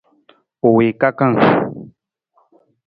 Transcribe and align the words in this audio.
U 0.67 0.67
wii 0.75 0.97
kakang. 1.01 1.35